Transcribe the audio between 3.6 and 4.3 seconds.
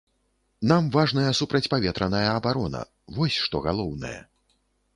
галоўнае.